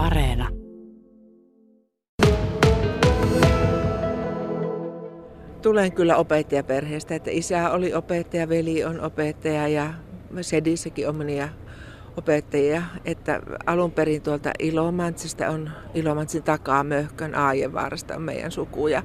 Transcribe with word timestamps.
Areena. 0.00 0.48
Tulen 5.62 5.92
kyllä 5.92 6.16
opettajaperheestä, 6.16 7.14
että 7.14 7.30
isä 7.30 7.70
oli 7.70 7.94
opettaja, 7.94 8.48
veli 8.48 8.84
on 8.84 9.00
opettaja 9.00 9.68
ja 9.68 9.94
Sedissäkin 10.40 11.08
on 11.08 11.16
monia 11.16 11.48
opettajia, 12.16 12.82
että 13.04 13.40
alun 13.66 13.92
perin 13.92 14.22
tuolta 14.22 14.50
Ilomantsista 14.58 15.48
on 15.48 15.70
Ilomantsin 15.94 16.42
takaa 16.42 16.84
Möhkön 16.84 17.34
Aajenvaarasta 17.34 18.16
on 18.16 18.22
meidän 18.22 18.50
suku 18.50 18.88
ja, 18.88 19.02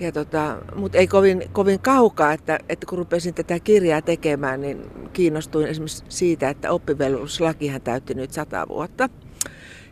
ja 0.00 0.12
tota, 0.12 0.58
mutta 0.74 0.98
ei 0.98 1.06
kovin, 1.06 1.44
kovin 1.52 1.80
kaukaa, 1.80 2.32
että, 2.32 2.58
että 2.68 2.86
kun 2.86 2.98
rupesin 2.98 3.34
tätä 3.34 3.60
kirjaa 3.60 4.02
tekemään, 4.02 4.60
niin 4.60 4.90
kiinnostuin 5.12 5.66
esimerkiksi 5.66 6.04
siitä, 6.08 6.48
että 6.48 6.70
oppivelvollisuuslakihan 6.70 7.80
täytti 7.80 8.14
nyt 8.14 8.32
sata 8.32 8.68
vuotta. 8.68 9.08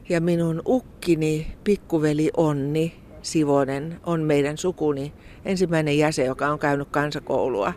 Ja 0.08 0.20
minun 0.20 0.62
ukkini, 0.66 1.46
pikkuveli 1.64 2.30
Onni 2.36 2.94
Sivonen, 3.22 4.00
on 4.06 4.22
meidän 4.22 4.58
sukuni 4.58 5.12
ensimmäinen 5.44 5.98
jäsen, 5.98 6.26
joka 6.26 6.48
on 6.48 6.58
käynyt 6.58 6.88
kansakoulua. 6.90 7.72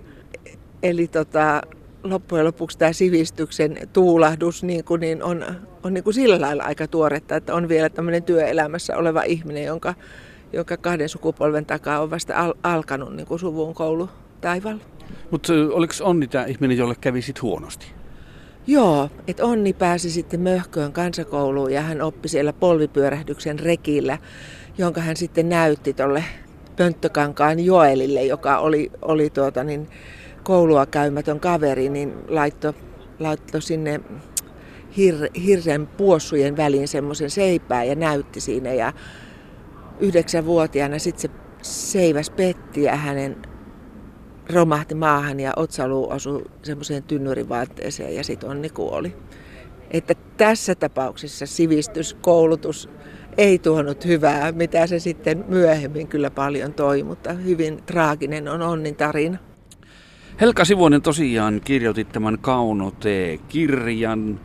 Eli 0.84 1.08
tota, 1.08 1.62
loppujen 2.04 2.46
lopuksi 2.46 2.78
tämä 2.78 2.94
sivistyksen 2.94 3.78
tuulahdus 3.94 4.64
niin 4.64 4.84
kuin, 4.84 5.02
niin 5.02 5.24
on, 5.24 5.46
on 5.84 5.94
niin 5.94 6.04
kuin 6.04 6.14
sillä 6.14 6.42
lailla 6.42 6.64
aika 6.64 6.88
tuoretta, 6.88 7.36
että 7.36 7.56
on 7.56 7.70
vielä 7.70 7.90
tämmöinen 7.90 8.24
työelämässä 8.24 8.98
oleva 8.98 9.24
ihminen, 9.24 9.64
jonka, 9.64 9.94
jonka 10.54 10.78
kahden 10.78 11.10
sukupolven 11.10 11.66
takaa 11.66 12.02
on 12.02 12.12
vasta 12.12 12.36
al, 12.36 12.54
alkanut 12.64 13.16
niin 13.16 13.28
kuin 13.28 13.40
suvun 13.40 13.74
koulu 13.74 14.10
taivalla. 14.42 14.84
Mutta 15.32 15.54
oliko 15.72 15.94
Onni 16.02 16.28
tämä 16.28 16.46
ihminen, 16.46 16.78
jolle 16.78 16.96
kävi 17.02 17.22
sitten 17.22 17.42
huonosti? 17.42 17.99
Joo, 18.70 19.10
että 19.28 19.46
Onni 19.46 19.74
pääsi 19.74 20.10
sitten 20.10 20.40
Möhköön 20.40 20.94
kansakouluun 20.94 21.74
ja 21.74 21.82
hän 21.82 22.02
oppi 22.02 22.28
siellä 22.28 22.54
polvipyörähdyksen 22.54 23.60
rekillä, 23.60 24.18
jonka 24.78 25.02
hän 25.02 25.16
sitten 25.16 25.50
näytti 25.50 25.94
tuolle 25.94 26.24
Pönttökankaan 26.76 27.60
Joelille, 27.60 28.24
joka 28.24 28.58
oli, 28.58 28.92
oli 29.02 29.30
tuota 29.30 29.64
niin, 29.64 29.90
koulua 30.44 30.86
käymätön 30.86 31.40
kaveri, 31.40 31.90
niin 31.90 32.14
laittoi 32.28 32.74
laitto 33.20 33.62
sinne 33.62 34.02
hir, 34.98 35.16
hirren 35.46 35.88
puossujen 35.88 36.58
väliin 36.58 36.88
semmoisen 36.88 37.30
seipää 37.30 37.84
ja 37.84 37.96
näytti 37.96 38.42
siinä. 38.42 38.74
Ja 38.74 38.94
yhdeksänvuotiaana 40.00 41.00
sitten 41.00 41.22
se 41.22 41.30
seiväs 41.62 42.30
petti 42.30 42.84
ja 42.84 42.96
hänen 42.96 43.38
romahti 44.50 44.96
maahan 44.96 45.40
ja 45.40 45.54
otsaluu 45.56 46.10
osui 46.10 46.46
semmoiseen 46.64 47.04
tynnyrivaatteeseen 47.04 48.16
ja 48.16 48.24
sitten 48.24 48.50
onni 48.50 48.70
kuoli. 48.70 49.16
Että 49.92 50.16
tässä 50.38 50.76
tapauksessa 50.76 51.46
sivistys, 51.46 52.18
koulutus 52.22 52.90
ei 53.38 53.60
tuonut 53.60 54.06
hyvää, 54.06 54.52
mitä 54.52 54.88
se 54.88 55.00
sitten 55.00 55.46
myöhemmin 55.48 56.08
kyllä 56.08 56.30
paljon 56.30 56.74
toi, 56.74 57.04
mutta 57.04 57.34
hyvin 57.34 57.84
traaginen 57.86 58.48
on 58.48 58.62
onnin 58.62 58.96
tarina. 58.96 59.38
Helka 60.42 60.66
Sivuonen 60.66 61.02
tosiaan 61.02 61.62
kirjoitti 61.64 62.06
tämän 62.06 62.38
Kauno 62.42 62.92
T-kirjan. 62.92 64.40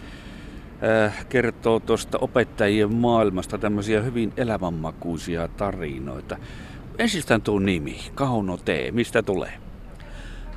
Äh, 1.06 1.26
kertoo 1.28 1.80
tuosta 1.80 2.18
opettajien 2.18 2.94
maailmasta 2.94 3.58
tämmöisiä 3.58 4.02
hyvin 4.02 4.32
elämänmakuisia 4.36 5.48
tarinoita. 5.48 6.36
Ensistään 6.98 7.42
tuo 7.42 7.58
nimi, 7.58 8.00
Kauno 8.14 8.56
T, 8.56 8.68
mistä 8.92 9.22
tulee? 9.22 9.63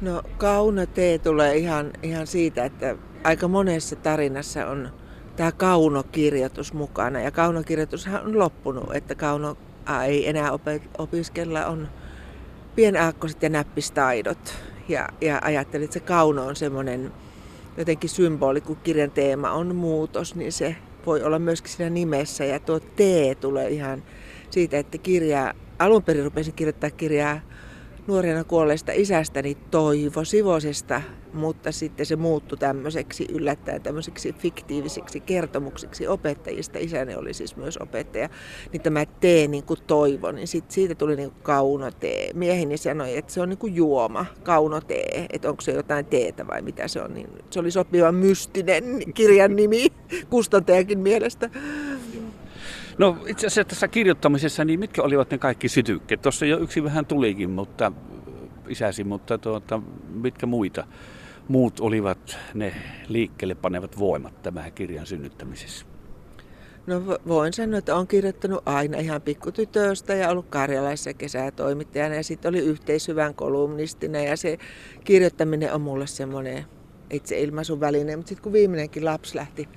No 0.01 0.21
Kauno 0.37 0.85
T 0.85 0.97
tulee 1.23 1.57
ihan, 1.57 1.93
ihan 2.03 2.27
siitä, 2.27 2.65
että 2.65 2.95
aika 3.23 3.47
monessa 3.47 3.95
tarinassa 3.95 4.67
on 4.67 4.89
tämä 5.35 5.51
kaunokirjoitus 5.51 6.73
mukana. 6.73 7.19
Ja 7.19 7.31
kaunokirjoitushan 7.31 8.25
on 8.25 8.39
loppunut, 8.39 8.95
että 8.95 9.15
kauno 9.15 9.57
ei 10.05 10.29
enää 10.29 10.51
opiskella, 10.97 11.65
on 11.65 11.87
pienaakkoset 12.75 13.43
ja 13.43 13.49
näppistaidot. 13.49 14.55
Ja, 14.89 15.09
ja 15.21 15.39
ajattelin, 15.43 15.85
että 15.85 15.93
se 15.93 15.99
kauno 15.99 16.45
on 16.45 16.55
semmoinen 16.55 17.11
jotenkin 17.77 18.09
symboli, 18.09 18.61
kun 18.61 18.77
kirjan 18.83 19.11
teema 19.11 19.51
on 19.51 19.75
muutos, 19.75 20.35
niin 20.35 20.51
se 20.51 20.75
voi 21.05 21.23
olla 21.23 21.39
myöskin 21.39 21.71
siinä 21.71 21.89
nimessä. 21.89 22.45
Ja 22.45 22.59
tuo 22.59 22.79
T 22.79 22.99
tulee 23.39 23.69
ihan 23.69 24.03
siitä, 24.49 24.77
että 24.77 24.97
kirja, 24.97 25.53
alun 25.79 26.03
perin 26.03 26.23
rupesin 26.23 26.53
kirjoittaa 26.53 26.89
kirjaa 26.89 27.39
nuorena 28.07 28.43
kuolleesta 28.43 28.91
isästäni 28.95 29.57
Toivo 29.71 30.25
Sivosesta, 30.25 31.01
mutta 31.33 31.71
sitten 31.71 32.05
se 32.05 32.15
muuttui 32.15 32.57
tämmöiseksi 32.57 33.27
yllättäen 33.31 33.81
tämmöiseksi 33.81 34.33
fiktiivisiksi 34.33 35.19
kertomuksiksi 35.19 36.07
opettajista. 36.07 36.79
Isäni 36.79 37.15
oli 37.15 37.33
siis 37.33 37.55
myös 37.55 37.77
opettaja. 37.77 38.29
Niin 38.71 38.81
tämä 38.81 39.05
tee 39.05 39.47
niin 39.47 39.63
kuin 39.63 39.79
toivo, 39.87 40.31
niin 40.31 40.47
sit 40.47 40.71
siitä 40.71 40.95
tuli 40.95 41.15
niin 41.15 41.31
kuin 41.31 41.43
kaunotee. 41.43 42.29
Mieheni 42.33 42.77
sanoi, 42.77 43.17
että 43.17 43.33
se 43.33 43.41
on 43.41 43.49
niin 43.49 43.57
kuin 43.59 43.75
juoma, 43.75 44.25
kaunotee, 44.43 45.25
että 45.33 45.49
onko 45.49 45.61
se 45.61 45.71
jotain 45.71 46.05
teetä 46.05 46.47
vai 46.47 46.61
mitä 46.61 46.87
se 46.87 47.01
on. 47.01 47.13
Niin 47.13 47.29
se 47.49 47.59
oli 47.59 47.71
sopiva 47.71 48.11
mystinen 48.11 48.83
kirjan 49.13 49.55
nimi 49.55 49.87
kustantajakin 50.29 50.99
mielestä. 50.99 51.49
No 52.97 53.17
itse 53.27 53.47
asiassa 53.47 53.69
tässä 53.69 53.87
kirjoittamisessa, 53.87 54.65
niin 54.65 54.79
mitkä 54.79 55.01
olivat 55.01 55.31
ne 55.31 55.37
kaikki 55.37 55.69
sytykkeet? 55.69 56.21
Tuossa 56.21 56.45
jo 56.45 56.57
yksi 56.57 56.83
vähän 56.83 57.05
tulikin, 57.05 57.49
mutta 57.49 57.91
isäsi, 58.67 59.03
mutta 59.03 59.37
tuota, 59.37 59.81
mitkä 60.09 60.45
muita 60.45 60.87
muut 61.47 61.79
olivat 61.79 62.37
ne 62.53 62.73
liikkeelle 63.07 63.55
panevat 63.55 63.99
voimat 63.99 64.41
tämän 64.41 64.71
kirjan 64.71 65.05
synnyttämisessä? 65.05 65.85
No 66.87 67.01
voin 67.27 67.53
sanoa, 67.53 67.79
että 67.79 67.95
olen 67.95 68.07
kirjoittanut 68.07 68.63
aina 68.65 68.97
ihan 68.97 69.21
pikkutytöstä 69.21 70.13
ja 70.13 70.29
ollut 70.29 70.45
Karjalaisessa 70.49 71.13
kesätoimittajana 71.13 72.15
ja 72.15 72.23
sitten 72.23 72.49
oli 72.49 72.59
yhteishyvän 72.59 73.35
kolumnistina 73.35 74.19
ja 74.19 74.37
se 74.37 74.57
kirjoittaminen 75.03 75.73
on 75.73 75.81
mulle 75.81 76.07
semmoinen 76.07 76.65
itseilmaisun 77.09 77.79
väline. 77.79 78.15
Mutta 78.15 78.29
sitten 78.29 78.43
kun 78.43 78.53
viimeinenkin 78.53 79.05
lapsi 79.05 79.35
lähti 79.35 79.69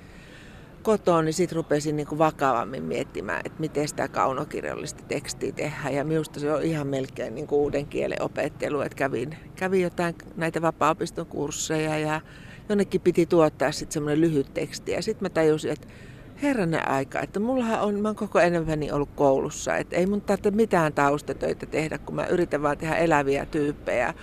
kotoon, 0.81 1.25
niin 1.25 1.33
sitten 1.33 1.55
rupesin 1.55 1.95
niin 1.95 2.17
vakavammin 2.17 2.83
miettimään, 2.83 3.41
että 3.45 3.59
miten 3.59 3.87
sitä 3.87 4.07
kaunokirjallista 4.07 5.03
tekstiä 5.07 5.51
tehdään. 5.51 5.93
Ja 5.93 6.03
minusta 6.03 6.39
se 6.39 6.53
on 6.53 6.63
ihan 6.63 6.87
melkein 6.87 7.35
niin 7.35 7.47
uuden 7.51 7.85
kielen 7.87 8.21
opettelu, 8.21 8.81
että 8.81 8.95
kävin, 8.95 9.37
kävin 9.55 9.81
jotain 9.81 10.15
näitä 10.35 10.61
vapaa 10.61 10.95
kursseja 11.29 11.97
ja 11.97 12.21
jonnekin 12.69 13.01
piti 13.01 13.25
tuottaa 13.25 13.71
sitten 13.71 13.93
semmoinen 13.93 14.21
lyhyt 14.21 14.53
teksti. 14.53 14.91
Ja 14.91 15.01
sitten 15.01 15.25
mä 15.25 15.29
tajusin, 15.29 15.71
että 15.71 15.87
herranen 16.41 16.89
aika, 16.89 17.19
että 17.19 17.39
mullahan 17.39 17.81
on, 17.81 17.99
mä 17.99 18.07
oon 18.07 18.15
koko 18.15 18.39
enemmäni 18.39 18.91
ollut 18.91 19.09
koulussa, 19.15 19.77
että 19.77 19.95
ei 19.95 20.05
mun 20.05 20.21
tarvitse 20.21 20.51
mitään 20.51 20.93
taustatöitä 20.93 21.65
tehdä, 21.65 21.97
kun 21.97 22.15
mä 22.15 22.25
yritän 22.25 22.61
vaan 22.61 22.77
tehdä 22.77 22.95
eläviä 22.95 23.45
tyyppejä 23.45 24.13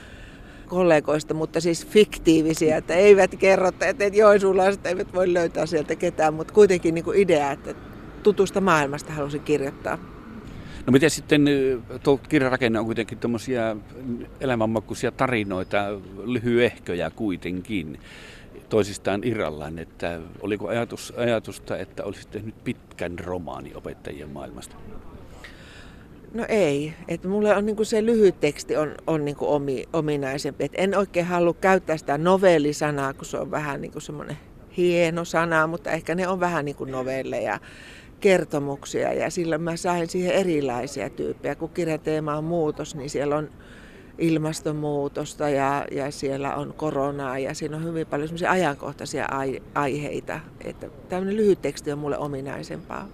kollegoista, 0.69 1.35
mutta 1.35 1.61
siis 1.61 1.87
fiktiivisiä, 1.87 2.77
että 2.77 2.95
eivät 2.95 3.37
kerro, 3.39 3.69
että 3.69 4.05
joensuulaiset 4.05 4.87
eivät 4.87 5.15
voi 5.15 5.35
löytää 5.35 5.67
sieltä 5.67 5.97
ketään, 5.97 6.35
mutta 6.35 6.55
kuitenkin 6.55 6.95
niin 6.95 7.05
kuin 7.05 7.19
idea, 7.19 7.53
että 7.53 7.75
tutusta 8.23 8.61
maailmasta 8.61 9.13
halusin 9.13 9.41
kirjoittaa. 9.41 9.99
No 10.87 10.93
miten 10.93 11.11
sitten, 11.11 11.45
tuo 12.03 12.17
kirjarakenne 12.29 12.79
on 12.79 12.87
kuitenkin 12.87 13.19
tuommoisia 13.19 13.77
elämänmakuisia 14.41 15.13
tarinoita, 15.13 16.01
lyhyehköjä 16.25 17.11
kuitenkin, 17.11 18.01
toisistaan 18.69 19.21
irrallaan, 19.25 19.79
että 19.79 20.21
oliko 20.41 20.69
ajatus, 20.69 21.13
ajatusta, 21.17 21.79
että 21.79 22.05
olisi 22.05 22.29
tehnyt 22.29 22.65
pitkän 22.65 23.19
romaani 23.19 23.73
opettajien 23.75 24.31
maailmasta? 24.31 24.77
No 26.35 26.45
ei. 26.49 26.93
että 27.09 27.29
mulle 27.29 27.57
on 27.57 27.67
niinku 27.67 27.85
se 27.85 28.07
lyhyt 28.07 28.41
teksti 28.41 28.77
on, 28.77 28.95
on 29.07 29.25
niinku 29.25 29.53
omi, 29.53 29.85
ominaisempi. 29.93 30.65
Et 30.65 30.73
en 30.75 30.99
oikein 30.99 31.27
halua 31.27 31.55
käyttää 31.55 31.97
sitä 31.97 32.19
novellisanaa, 32.19 33.15
kun 33.15 33.25
se 33.25 33.39
on 33.39 33.51
vähän 33.51 33.81
niinku 33.81 34.01
semmoinen 34.01 34.37
hieno 34.77 35.25
sana, 35.25 35.67
mutta 35.67 35.91
ehkä 35.91 36.15
ne 36.15 36.29
on 36.29 36.41
vähän 36.41 36.65
niin 36.65 36.77
kuin 36.77 36.91
novelleja 36.91 37.61
kertomuksia 38.21 39.13
ja 39.13 39.31
sillä 39.31 39.59
mä 39.59 39.77
sain 39.77 40.09
siihen 40.09 40.33
erilaisia 40.33 41.11
tyyppejä. 41.11 41.55
Kun 41.55 41.71
kirjan 41.71 42.01
teema 42.01 42.37
on 42.37 42.45
muutos, 42.45 42.95
niin 42.95 43.11
siellä 43.11 43.37
on 43.37 43.51
ilmastonmuutosta 44.19 45.49
ja, 45.49 45.85
ja 45.91 46.11
siellä 46.11 46.55
on 46.55 46.75
koronaa 46.77 47.39
ja 47.39 47.55
siinä 47.55 47.77
on 47.77 47.85
hyvin 47.85 48.07
paljon 48.07 48.29
ajankohtaisia 48.49 49.29
aiheita. 49.75 50.41
Että 50.65 50.89
tämmöinen 51.09 51.37
lyhyt 51.37 51.63
teksti 51.63 51.93
on 51.93 51.99
mulle 51.99 52.19
ominaisempaa. 52.19 53.09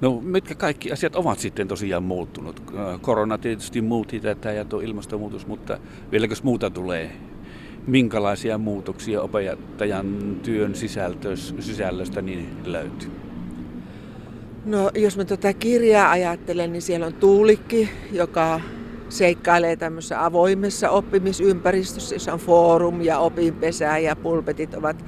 No 0.00 0.20
mitkä 0.20 0.54
kaikki 0.54 0.92
asiat 0.92 1.16
ovat 1.16 1.38
sitten 1.38 1.68
tosiaan 1.68 2.02
muuttunut? 2.02 2.62
Korona 3.00 3.38
tietysti 3.38 3.80
muutti 3.80 4.20
tätä 4.20 4.52
ja 4.52 4.64
tuo 4.64 4.80
ilmastonmuutos, 4.80 5.46
mutta 5.46 5.78
vieläkös 6.12 6.42
muuta 6.42 6.70
tulee? 6.70 7.10
Minkälaisia 7.86 8.58
muutoksia 8.58 9.22
opettajan 9.22 10.36
työn 10.42 10.74
sisällöstä 11.60 12.22
niin 12.22 12.56
löytyy? 12.64 13.10
No 14.64 14.90
jos 14.94 15.16
mä 15.16 15.24
tätä 15.24 15.52
kirjaa 15.52 16.10
ajattelen, 16.10 16.72
niin 16.72 16.82
siellä 16.82 17.06
on 17.06 17.14
Tuulikki, 17.14 17.88
joka 18.12 18.60
seikkailee 19.08 19.76
tämmöisessä 19.76 20.24
avoimessa 20.24 20.90
oppimisympäristössä, 20.90 22.14
jossa 22.14 22.32
on 22.32 22.38
foorum 22.38 23.00
ja 23.02 23.18
opinpesä 23.18 23.98
ja 23.98 24.16
pulpetit 24.16 24.74
ovat 24.74 25.04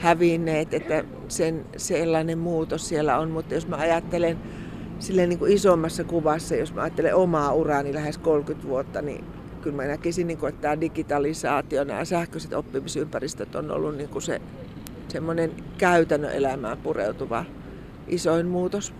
hävinneet, 0.00 0.74
että 0.74 1.04
sen, 1.28 1.66
sellainen 1.76 2.38
muutos 2.38 2.88
siellä 2.88 3.18
on. 3.18 3.30
Mutta 3.30 3.54
jos 3.54 3.68
mä 3.68 3.76
ajattelen 3.76 4.38
silleen 4.98 5.28
niin 5.28 5.38
kuin 5.38 5.52
isommassa 5.52 6.04
kuvassa, 6.04 6.54
jos 6.54 6.74
mä 6.74 6.82
ajattelen 6.82 7.14
omaa 7.14 7.52
uraani 7.52 7.94
lähes 7.94 8.18
30 8.18 8.68
vuotta, 8.68 9.02
niin 9.02 9.24
kyllä 9.62 9.76
mä 9.76 9.84
näkisin, 9.84 10.26
niin 10.26 10.38
kuin, 10.38 10.48
että 10.48 10.62
tämä 10.62 10.80
digitalisaatio, 10.80 11.84
nämä 11.84 12.04
sähköiset 12.04 12.52
oppimisympäristöt 12.52 13.54
on 13.54 13.70
ollut 13.70 13.96
niin 13.96 14.08
kuin 14.08 14.22
se 14.22 14.40
semmoinen 15.08 15.52
käytännön 15.78 16.32
elämään 16.32 16.78
pureutuva 16.78 17.44
isoin 18.08 18.46
muutos. 18.46 18.92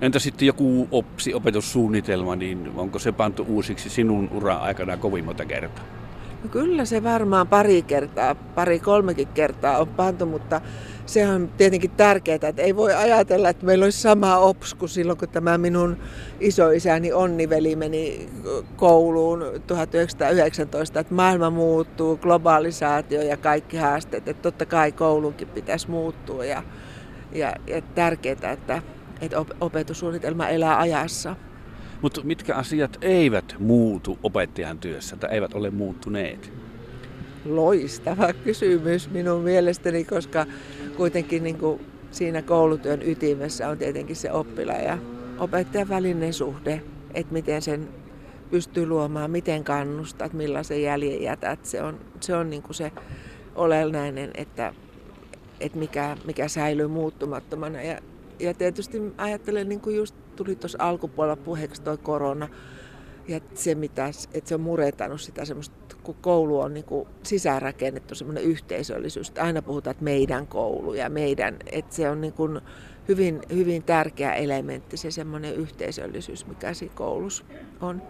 Entä 0.00 0.18
sitten 0.18 0.46
joku 0.46 0.88
OPSI, 0.90 1.34
opetussuunnitelma, 1.34 2.36
niin 2.36 2.72
onko 2.76 2.98
se 2.98 3.12
pantu 3.12 3.46
uusiksi 3.48 3.90
sinun 3.90 4.28
ura 4.32 4.56
aikana 4.56 4.96
kovin 4.96 5.24
monta 5.24 5.44
kertaa? 5.44 5.84
No 6.42 6.48
kyllä 6.48 6.84
se 6.84 7.02
varmaan 7.02 7.48
pari 7.48 7.82
kertaa, 7.82 8.34
pari 8.34 8.80
kolmekin 8.80 9.28
kertaa 9.28 9.78
on 9.78 9.88
pantu, 9.88 10.26
mutta 10.26 10.60
se 11.06 11.28
on 11.28 11.50
tietenkin 11.56 11.90
tärkeää, 11.90 12.38
että 12.42 12.62
ei 12.62 12.76
voi 12.76 12.94
ajatella, 12.94 13.48
että 13.48 13.66
meillä 13.66 13.84
olisi 13.84 14.00
sama 14.00 14.36
OPS 14.36 14.74
kuin 14.74 14.88
silloin, 14.88 15.18
kun 15.18 15.28
tämä 15.28 15.58
minun 15.58 15.96
isoisäni 16.40 17.12
Onniveli 17.12 17.76
meni 17.76 18.28
kouluun 18.76 19.44
1919, 19.66 21.00
että 21.00 21.14
maailma 21.14 21.50
muuttuu, 21.50 22.16
globalisaatio 22.16 23.22
ja 23.22 23.36
kaikki 23.36 23.76
haasteet, 23.76 24.28
että 24.28 24.42
totta 24.42 24.66
kai 24.66 24.92
koulunkin 24.92 25.48
pitäisi 25.48 25.90
muuttua 25.90 26.44
ja, 26.44 26.62
ja, 27.32 27.54
ja 27.66 27.82
tärkeää, 27.82 28.52
että, 28.52 28.82
että 29.20 29.44
opetussuunnitelma 29.60 30.48
elää 30.48 30.78
ajassa. 30.78 31.36
Mutta 32.02 32.20
mitkä 32.24 32.54
asiat 32.54 32.98
eivät 33.00 33.56
muutu 33.58 34.18
opettajan 34.22 34.78
työssä 34.78 35.16
tai 35.16 35.30
eivät 35.30 35.54
ole 35.54 35.70
muuttuneet? 35.70 36.52
Loistava 37.44 38.32
kysymys 38.32 39.10
minun 39.10 39.42
mielestäni, 39.42 40.04
koska 40.04 40.46
kuitenkin 40.96 41.42
niin 41.42 41.58
kuin 41.58 41.80
siinä 42.10 42.42
koulutyön 42.42 43.02
ytimessä 43.02 43.68
on 43.68 43.78
tietenkin 43.78 44.16
se 44.16 44.32
oppilaan 44.32 44.84
ja 44.84 44.98
opettajan 45.38 45.88
välinen 45.88 46.32
suhde, 46.32 46.82
että 47.14 47.32
miten 47.32 47.62
sen 47.62 47.88
pystyy 48.50 48.86
luomaan, 48.86 49.30
miten 49.30 49.64
kannustat, 49.64 50.32
millaisen 50.32 50.82
jäljen 50.82 51.22
jätät. 51.22 51.64
Se 51.64 51.82
on, 51.82 52.00
se 52.20 52.36
on 52.36 52.50
niin 52.50 52.62
kuin 52.62 52.74
se 52.74 52.92
olennainen, 53.54 54.30
että, 54.34 54.74
että 55.60 55.78
mikä, 55.78 56.16
mikä 56.24 56.48
säilyy 56.48 56.88
muuttumattomana. 56.88 57.82
Ja, 57.82 57.98
ja 58.38 58.54
tietysti 58.54 59.02
ajattelen, 59.16 59.68
niin 59.68 59.80
kuin 59.80 59.96
just 59.96 60.14
tuli 60.44 60.56
tuossa 60.56 60.78
alkupuolella 60.80 61.36
puheeksi 61.36 61.82
tuo 61.82 61.96
korona, 61.96 62.48
ja 63.28 63.40
se, 63.54 63.74
mitä, 63.74 64.06
että 64.34 64.48
se 64.48 64.54
on 64.54 64.60
murentanut 64.60 65.20
sitä 65.20 65.44
semmoista, 65.44 65.96
kun 66.02 66.14
koulu 66.14 66.60
on 66.60 66.74
niin 66.74 66.84
kuin 66.84 67.08
sisäänrakennettu 67.22 68.14
semmoinen 68.14 68.44
yhteisöllisyys. 68.44 69.32
Aina 69.38 69.62
puhutaan, 69.62 69.92
että 69.92 70.04
meidän 70.04 70.46
koulu 70.46 70.94
ja 70.94 71.10
meidän, 71.10 71.56
että 71.72 71.94
se 71.94 72.10
on 72.10 72.20
niin 72.20 72.32
kuin 72.32 72.60
hyvin, 73.08 73.40
hyvin 73.52 73.82
tärkeä 73.82 74.34
elementti, 74.34 74.96
se 74.96 75.10
semmoinen 75.10 75.54
yhteisöllisyys, 75.54 76.46
mikä 76.46 76.74
siinä 76.74 76.94
koulussa 76.94 77.44
on. 77.80 78.02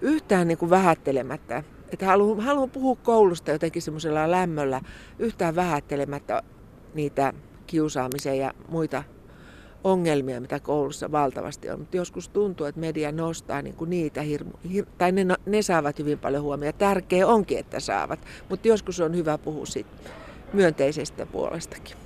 Yhtään 0.00 0.48
niin 0.48 0.58
kuin 0.58 0.70
vähättelemättä, 0.70 1.62
että 1.92 2.06
haluan, 2.06 2.40
haluan 2.40 2.70
puhua 2.70 2.96
koulusta 2.96 3.50
jotenkin 3.50 3.82
semmoisella 3.82 4.30
lämmöllä, 4.30 4.80
yhtään 5.18 5.54
vähättelemättä 5.54 6.42
niitä 6.94 7.32
kiusaamisia 7.66 8.34
ja 8.34 8.54
muita 8.68 9.04
ongelmia, 9.84 10.40
mitä 10.40 10.60
koulussa 10.60 11.12
valtavasti 11.12 11.70
on. 11.70 11.78
Mutta 11.78 11.96
joskus 11.96 12.28
tuntuu, 12.28 12.66
että 12.66 12.80
media 12.80 13.12
nostaa 13.12 13.62
niin 13.62 13.74
kuin 13.74 13.90
niitä, 13.90 14.22
hirmu, 14.22 14.50
hir, 14.72 14.86
tai 14.98 15.12
ne, 15.12 15.26
ne 15.46 15.62
saavat 15.62 15.98
hyvin 15.98 16.18
paljon 16.18 16.42
huomioon. 16.42 16.74
Tärkeää 16.78 17.26
onkin, 17.26 17.58
että 17.58 17.80
saavat, 17.80 18.20
mutta 18.48 18.68
joskus 18.68 19.00
on 19.00 19.16
hyvä 19.16 19.38
puhua 19.38 19.66
siitä 19.66 19.90
myönteisestä 20.52 21.26
puolestakin. 21.26 21.96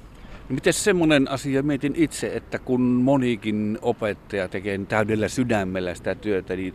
No 0.48 0.54
miten 0.54 0.72
semmoinen 0.72 1.30
asia, 1.30 1.62
mietin 1.62 1.94
itse, 1.96 2.36
että 2.36 2.58
kun 2.58 2.80
monikin 2.80 3.78
opettaja 3.82 4.48
tekee 4.48 4.78
täydellä 4.88 5.28
sydämellä 5.28 5.94
sitä 5.94 6.14
työtä, 6.14 6.56
niin 6.56 6.74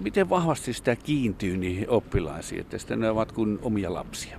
miten 0.00 0.30
vahvasti 0.30 0.72
sitä 0.72 0.96
kiintyy 0.96 1.56
niihin 1.56 1.90
oppilaisiin, 1.90 2.60
että 2.60 2.78
sitten 2.78 3.00
ne 3.00 3.10
ovat 3.10 3.32
kuin 3.32 3.58
omia 3.62 3.94
lapsia? 3.94 4.38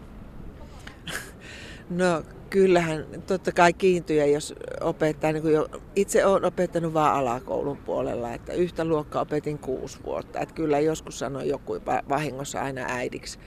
No 1.90 2.24
kyllähän 2.50 3.06
totta 3.28 3.52
kai 3.52 3.74
kiintyjä, 3.74 4.26
jos 4.26 4.56
opettaa, 4.82 5.32
niin 5.32 5.42
kuin 5.42 5.54
jo, 5.54 5.68
itse 5.96 6.26
olen 6.26 6.46
opettanut 6.46 6.94
vain 6.94 7.14
alakoulun 7.14 7.78
puolella, 7.78 8.34
että 8.34 8.54
yhtä 8.54 8.86
luokkaa 8.86 9.22
opetin 9.22 9.60
kuusi 9.60 10.00
vuotta. 10.06 10.40
Että 10.40 10.56
kyllä 10.56 10.80
joskus 10.80 11.20
sanoin 11.20 11.50
joku 11.50 11.78
vahingossa 12.10 12.62
aina 12.62 12.86
äidiksi. 12.88 13.40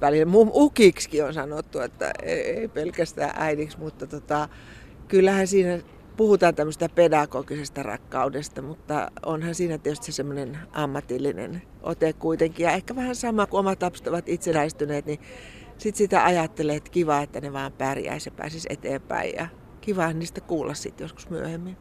Välillä 0.00 0.24
mun 0.24 0.50
ukiksi 0.54 1.22
on 1.22 1.34
sanottu, 1.34 1.80
että 1.80 2.10
ei 2.22 2.68
pelkästään 2.68 3.32
äidiksi, 3.34 3.78
mutta 3.78 4.06
tota, 4.06 4.48
kyllähän 5.08 5.46
siinä 5.46 5.80
puhutaan 6.16 6.54
tämmöistä 6.54 6.88
pedagogisesta 6.88 7.82
rakkaudesta, 7.82 8.62
mutta 8.62 9.10
onhan 9.26 9.54
siinä 9.54 9.78
tietysti 9.78 10.06
se 10.06 10.12
semmoinen 10.12 10.58
ammatillinen 10.72 11.62
ote 11.82 12.12
kuitenkin. 12.12 12.64
Ja 12.64 12.72
ehkä 12.72 12.96
vähän 12.96 13.16
sama, 13.16 13.46
kun 13.46 13.60
omat 13.60 13.82
lapset 13.82 14.06
ovat 14.06 14.28
itsenäistyneet, 14.28 15.06
niin 15.06 15.20
sitten 15.82 15.98
sitä 15.98 16.24
ajattelee, 16.24 16.76
että 16.76 16.90
kiva, 16.90 17.22
että 17.22 17.40
ne 17.40 17.52
vaan 17.52 17.72
pärjäisi 17.72 18.28
ja 18.28 18.34
pääsisi 18.36 18.68
eteenpäin 18.70 19.34
ja 19.36 19.46
kiva 19.80 20.12
niistä 20.12 20.40
kuulla 20.40 20.74
sitten 20.74 21.04
joskus 21.04 21.30
myöhemmin. 21.30 21.76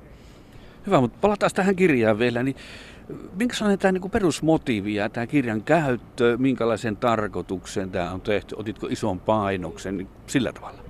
Hyvä, 0.86 1.02
mutta 1.02 1.18
palataan 1.22 1.52
tähän 1.56 1.76
kirjaan 1.76 2.20
vielä. 2.20 2.44
Niin 2.44 2.56
minkälainen 3.36 3.80
tämä 3.80 3.92
niin 3.92 4.12
perusmotiivi 4.12 4.96
ja 4.96 5.10
tämä 5.10 5.28
kirjan 5.28 5.64
käyttö, 5.64 6.38
minkälaisen 6.40 6.98
tarkoituksen 6.98 7.92
tämä 7.92 8.12
on 8.12 8.22
tehty? 8.22 8.56
Otitko 8.56 8.88
ison 8.88 9.20
painoksen 9.20 9.98
niin 9.98 10.08
sillä 10.28 10.54
tavalla? 10.54 10.84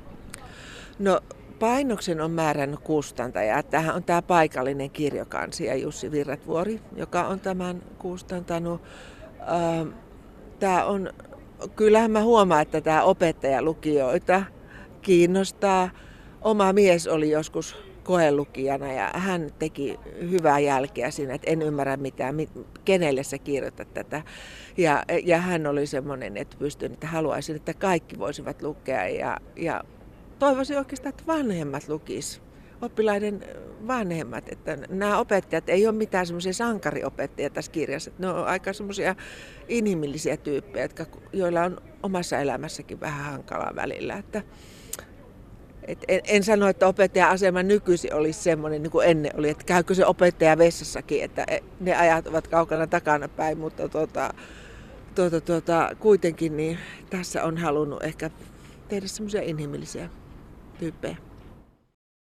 No 1.00 1.19
painoksen 1.60 2.22
on 2.22 2.31
määrännyt 2.31 2.80
kustantaja. 2.80 3.63
Tähän 3.63 3.96
on 3.96 4.04
tämä 4.04 4.22
paikallinen 4.22 4.90
kirjokansija 4.90 5.75
Jussi 5.75 6.12
Virratvuori, 6.12 6.81
joka 6.96 7.28
on 7.28 7.40
tämän 7.40 7.81
kustantanut. 7.98 8.81
Tämä 10.60 10.86
on 10.86 11.10
kyllähän 11.75 12.12
mä 12.12 12.24
huomaan, 12.24 12.62
että 12.62 12.81
tämä 12.81 13.04
opettajalukijoita 13.04 14.44
kiinnostaa. 15.02 15.90
Oma 16.42 16.74
mies 16.74 17.08
oli 17.08 17.30
joskus 17.30 17.75
koelukijana 18.04 18.94
ja 18.94 19.12
hän 19.13 19.50
teki 19.60 20.00
hyvää 20.30 20.60
jälkeä 20.60 21.12
siinä, 21.12 21.34
että 21.34 21.52
en 21.52 21.62
ymmärrä 21.62 21.98
mitään, 21.98 22.36
kenelle 22.86 23.24
sä 23.24 23.38
kirjoitat 23.38 23.94
tätä. 23.94 24.22
Ja, 24.78 25.04
ja 25.24 25.38
hän 25.38 25.68
oli 25.68 25.88
semmoinen, 25.88 26.38
että 26.38 26.58
pystyn, 26.60 26.94
että 26.94 27.08
haluaisin, 27.08 27.56
että 27.56 27.74
kaikki 27.74 28.19
voisivat 28.19 28.62
lukea 28.62 29.08
ja, 29.08 29.38
ja 29.56 29.84
toivoisin 30.40 30.78
oikeastaan, 30.78 31.10
että 31.10 31.24
vanhemmat 31.28 31.90
lukisivat 31.90 32.50
oppilaiden 32.81 33.45
vanhemmat. 33.88 34.50
Että 34.50 34.78
nämä 34.89 35.19
opettajat 35.19 35.70
ei 35.70 35.88
ole 35.88 35.96
mitään 35.96 36.25
semmoisia 36.25 36.53
sankariopettajia 36.53 37.50
tässä 37.50 37.72
kirjassa. 37.72 38.12
Ne 38.20 38.27
on 38.27 38.46
aika 38.46 38.74
semmoisia 38.74 39.15
inhimillisiä 39.67 40.38
tyyppejä, 40.38 40.86
jotka, 40.86 41.05
joilla 41.34 41.62
on 41.62 41.82
omassa 42.03 42.39
elämässäkin 42.39 43.00
vähän 43.00 43.25
hankalaa 43.32 43.75
välillä. 43.75 44.13
Että, 44.17 44.41
et 45.88 46.05
en, 46.08 46.22
en 46.27 46.44
sano, 46.44 46.67
että 46.67 46.88
opettaja-asema 46.88 47.63
nykyisin 47.63 48.13
olisi 48.13 48.44
semmoinen 48.44 48.84
niin 48.84 48.91
kuin 48.91 49.08
ennen 49.08 49.32
oli, 49.38 49.50
että 49.50 49.63
käykö 49.65 49.96
se 49.96 50.05
opettaja 50.05 50.58
vessassakin, 50.58 51.24
että 51.24 51.46
e, 51.48 51.60
ne 51.79 51.96
ajat 51.96 52.27
ovat 52.27 52.48
kaukana 52.48 52.88
takana 52.88 53.27
päin, 53.27 53.58
mutta 53.58 53.89
tuota, 53.89 54.34
tuota, 55.15 55.41
tuota, 55.41 55.89
kuitenkin 56.00 56.58
niin 56.58 56.77
tässä 57.10 57.44
on 57.44 57.58
halunnut 57.58 58.03
ehkä 58.03 58.29
tehdä 58.89 59.08
semmoisia 59.08 59.41
inhimillisiä 59.41 60.10
tyyppejä. 60.79 61.30